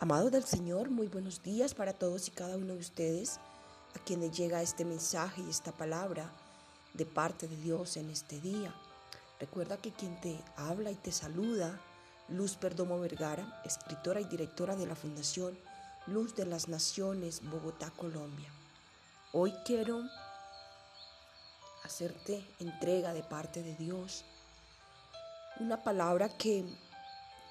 [0.00, 3.40] Amados del Señor, muy buenos días para todos y cada uno de ustedes
[3.96, 6.30] a quienes llega este mensaje y esta palabra
[6.94, 8.72] de parte de Dios en este día.
[9.40, 11.80] Recuerda que quien te habla y te saluda,
[12.28, 15.58] Luz Perdomo Vergara, escritora y directora de la Fundación
[16.06, 18.52] Luz de las Naciones, Bogotá, Colombia.
[19.32, 20.00] Hoy quiero
[21.82, 24.24] hacerte entrega de parte de Dios.
[25.58, 26.64] Una palabra que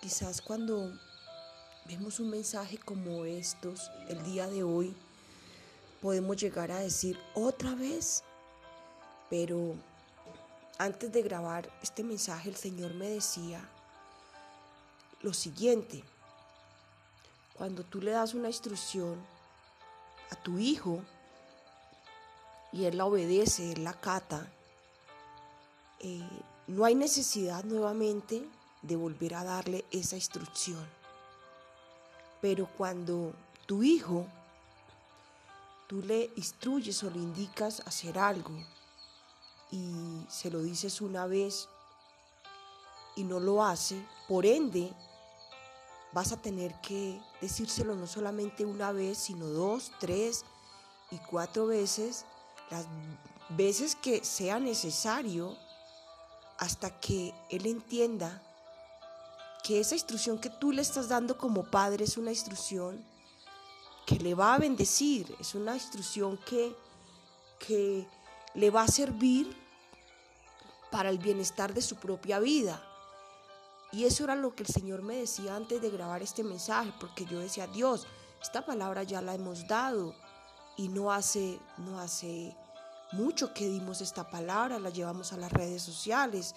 [0.00, 0.92] quizás cuando
[1.88, 4.94] vemos un mensaje como estos el día de hoy,
[6.02, 8.24] podemos llegar a decir otra vez,
[9.30, 9.74] pero
[10.78, 13.66] antes de grabar este mensaje el Señor me decía
[15.22, 16.02] lo siguiente,
[17.54, 19.16] cuando tú le das una instrucción
[20.30, 21.00] a tu hijo
[22.72, 24.46] y él la obedece, él la cata,
[26.00, 26.28] eh,
[26.66, 28.46] no hay necesidad nuevamente
[28.82, 30.86] de volver a darle esa instrucción.
[32.40, 33.32] Pero cuando
[33.66, 34.26] tu hijo,
[35.86, 38.52] tú le instruyes o le indicas hacer algo
[39.70, 41.68] y se lo dices una vez
[43.16, 44.92] y no lo hace, por ende
[46.12, 50.44] vas a tener que decírselo no solamente una vez, sino dos, tres
[51.10, 52.24] y cuatro veces,
[52.70, 52.86] las
[53.50, 55.56] veces que sea necesario,
[56.58, 58.42] hasta que él entienda
[59.66, 63.04] que esa instrucción que tú le estás dando como padre es una instrucción
[64.06, 66.72] que le va a bendecir, es una instrucción que,
[67.58, 68.06] que
[68.54, 69.56] le va a servir
[70.92, 72.80] para el bienestar de su propia vida.
[73.90, 77.24] Y eso era lo que el Señor me decía antes de grabar este mensaje, porque
[77.24, 78.06] yo decía, Dios,
[78.40, 80.14] esta palabra ya la hemos dado
[80.76, 82.56] y no hace, no hace
[83.10, 86.54] mucho que dimos esta palabra, la llevamos a las redes sociales.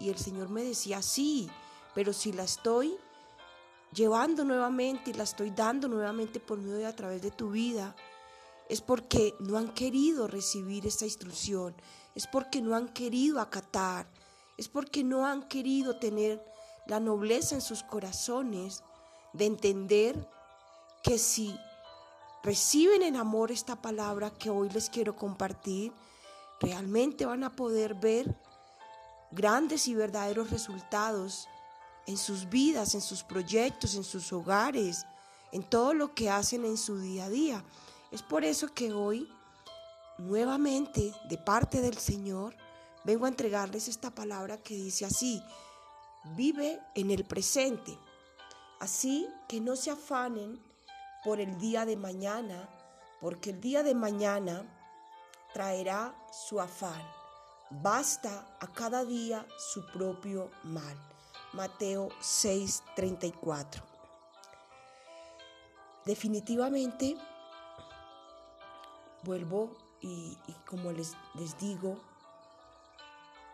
[0.00, 1.48] Y el Señor me decía, sí,
[1.94, 2.96] pero si la estoy
[3.92, 7.94] llevando nuevamente y la estoy dando nuevamente por medio de a través de tu vida,
[8.68, 11.74] es porque no han querido recibir esta instrucción,
[12.14, 14.06] es porque no han querido acatar,
[14.56, 16.44] es porque no han querido tener
[16.86, 18.82] la nobleza en sus corazones
[19.32, 20.28] de entender
[21.02, 21.56] que si
[22.42, 25.92] reciben en amor esta palabra que hoy les quiero compartir,
[26.60, 28.34] realmente van a poder ver
[29.30, 31.48] grandes y verdaderos resultados
[32.08, 35.04] en sus vidas, en sus proyectos, en sus hogares,
[35.52, 37.64] en todo lo que hacen en su día a día.
[38.10, 39.30] Es por eso que hoy,
[40.16, 42.56] nuevamente, de parte del Señor,
[43.04, 45.42] vengo a entregarles esta palabra que dice así,
[46.34, 47.98] vive en el presente,
[48.80, 50.58] así que no se afanen
[51.22, 52.70] por el día de mañana,
[53.20, 54.64] porque el día de mañana
[55.52, 57.02] traerá su afán.
[57.70, 60.96] Basta a cada día su propio mal.
[61.52, 63.82] Mateo 6:34.
[66.04, 67.16] Definitivamente,
[69.24, 71.98] vuelvo y, como les, les digo,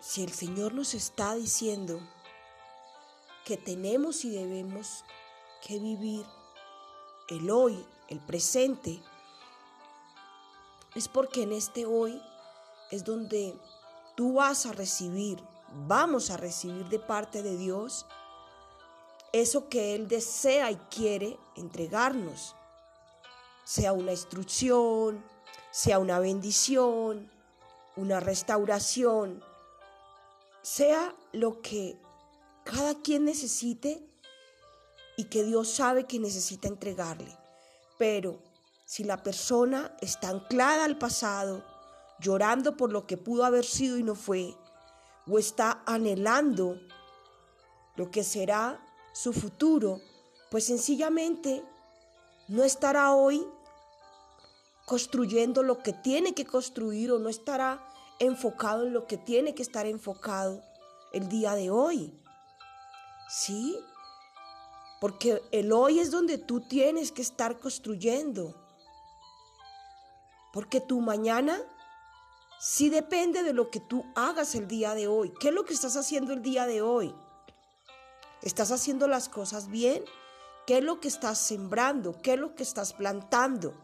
[0.00, 2.00] si el Señor nos está diciendo
[3.44, 5.04] que tenemos y debemos
[5.66, 6.26] que vivir
[7.28, 9.02] el hoy, el presente,
[10.94, 12.20] es porque en este hoy
[12.90, 13.58] es donde
[14.16, 15.42] tú vas a recibir
[15.86, 18.06] vamos a recibir de parte de Dios
[19.32, 22.54] eso que Él desea y quiere entregarnos,
[23.64, 25.22] sea una instrucción,
[25.70, 27.30] sea una bendición,
[27.96, 29.44] una restauración,
[30.62, 32.00] sea lo que
[32.64, 34.02] cada quien necesite
[35.16, 37.36] y que Dios sabe que necesita entregarle.
[37.98, 38.38] Pero
[38.84, 41.64] si la persona está anclada al pasado,
[42.20, 44.54] llorando por lo que pudo haber sido y no fue,
[45.28, 46.80] o está anhelando
[47.96, 48.80] lo que será
[49.12, 50.00] su futuro,
[50.50, 51.64] pues sencillamente
[52.48, 53.46] no estará hoy
[54.86, 57.84] construyendo lo que tiene que construir o no estará
[58.18, 60.62] enfocado en lo que tiene que estar enfocado
[61.12, 62.14] el día de hoy.
[63.28, 63.78] ¿Sí?
[65.00, 68.54] Porque el hoy es donde tú tienes que estar construyendo.
[70.52, 71.60] Porque tu mañana
[72.58, 75.32] si depende de lo que tú hagas el día de hoy.
[75.40, 77.14] ¿Qué es lo que estás haciendo el día de hoy?
[78.42, 80.04] ¿Estás haciendo las cosas bien?
[80.66, 82.20] ¿Qué es lo que estás sembrando?
[82.22, 83.74] ¿Qué es lo que estás plantando?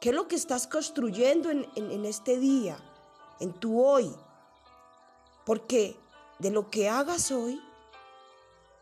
[0.00, 2.78] ¿Qué es lo que estás construyendo en, en este día,
[3.40, 4.14] en tu hoy?
[5.44, 5.96] Porque
[6.38, 7.60] de lo que hagas hoy,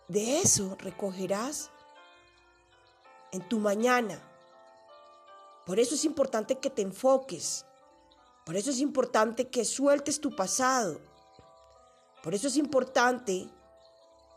[0.09, 1.71] de eso recogerás
[3.33, 4.21] en tu mañana.
[5.65, 7.65] Por eso es importante que te enfoques
[8.47, 11.01] por eso es importante que sueltes tu pasado.
[12.23, 13.49] Por eso es importante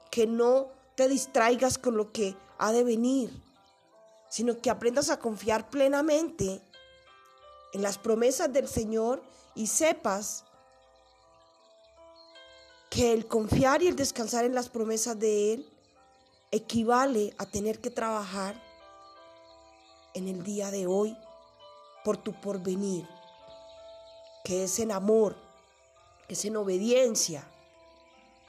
[0.09, 3.31] que no te distraigas con lo que ha de venir.
[4.31, 6.61] sino que aprendas a confiar plenamente
[7.73, 9.23] en las promesas del Señor
[9.55, 10.45] y sepas
[12.91, 15.69] que el confiar y el descansar en las promesas de Él
[16.51, 18.61] equivale a tener que trabajar
[20.13, 21.17] en el día de hoy
[22.03, 23.07] por tu porvenir,
[24.49, 25.35] que es en amor,
[26.27, 27.47] que es en obediencia,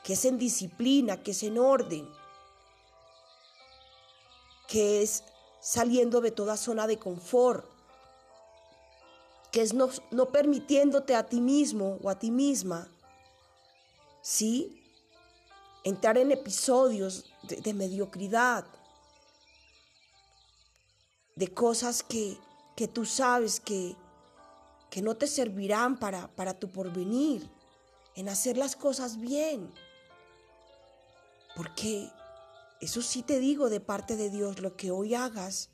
[0.03, 2.09] que es en disciplina, que es en orden,
[4.67, 5.25] que es
[5.61, 7.67] saliendo de toda zona de confort,
[9.53, 12.89] que es no, no permitiéndote a ti mismo o a ti misma,
[14.23, 14.83] ¿sí?
[15.85, 18.65] Entrar en episodios de, mediocridad,
[21.37, 22.39] de cosas que,
[22.75, 23.95] que tú sabes que,
[24.91, 27.49] que no te servirán para, para tu porvenir,
[28.17, 29.73] en hacer las cosas bien.
[31.57, 32.11] Porque
[32.81, 35.71] eso sí te digo de parte de Dios, lo que hoy hagas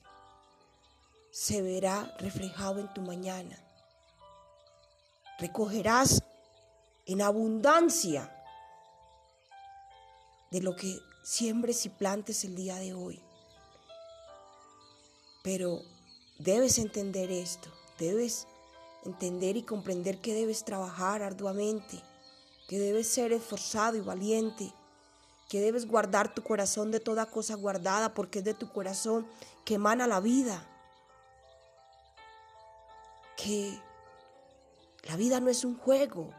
[1.31, 3.59] se verá reflejado en tu mañana.
[5.39, 6.23] Recogerás
[7.07, 8.33] en abundancia
[10.51, 13.23] de lo que siembres y plantes el día de hoy.
[15.43, 15.83] Pero
[16.39, 18.47] debes entender esto, debes
[19.07, 22.03] entender y comprender que debes trabajar arduamente,
[22.69, 24.73] que debes ser esforzado y valiente,
[25.49, 29.27] que debes guardar tu corazón de toda cosa guardada, porque es de tu corazón
[29.65, 30.63] que emana la vida.
[33.37, 33.81] Que
[35.09, 36.31] la vida no es un juego,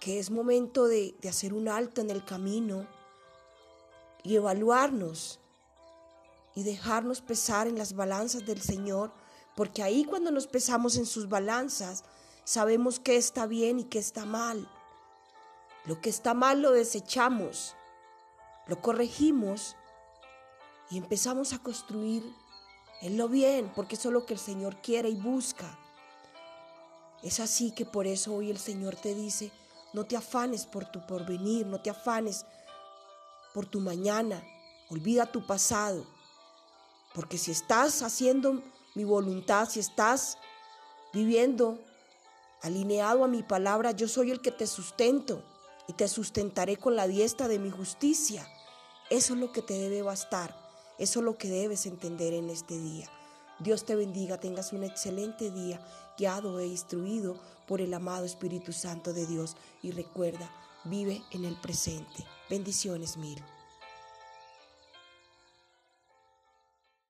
[0.00, 2.86] que es momento de, hacer un alto en el camino
[4.22, 5.38] y evaluarnos
[6.54, 9.12] y dejarnos pesar en las balanzas del Señor,
[9.54, 12.04] porque ahí cuando nos pesamos en sus balanzas,
[12.44, 14.68] sabemos qué está bien y qué está mal.
[15.86, 17.74] Lo que está mal lo desechamos,
[18.66, 19.76] lo corregimos
[20.90, 22.24] y empezamos a construir
[23.02, 25.78] en lo bien, porque eso es lo que el Señor quiere y busca.
[27.22, 29.52] Es así que por eso hoy el Señor te dice,
[29.92, 32.44] no te afanes por tu porvenir, no te afanes
[33.52, 34.42] por tu mañana,
[34.90, 36.04] olvida tu pasado,
[37.14, 38.62] porque si estás haciendo
[38.94, 40.38] mi voluntad, si estás
[41.12, 41.78] viviendo
[42.62, 45.42] alineado a mi palabra, yo soy el que te sustento
[45.86, 48.46] y te sustentaré con la diestra de mi justicia.
[49.10, 50.56] Eso es lo que te debe bastar,
[50.98, 53.08] eso es lo que debes entender en este día.
[53.60, 55.80] Dios te bendiga, tengas un excelente día,
[56.18, 57.36] guiado e instruido
[57.66, 59.56] por el amado Espíritu Santo de Dios.
[59.82, 60.50] Y recuerda,
[60.84, 62.24] vive en el presente.
[62.50, 63.42] Bendiciones mil.